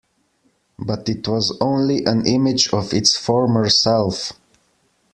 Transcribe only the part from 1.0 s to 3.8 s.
it was only an image of its former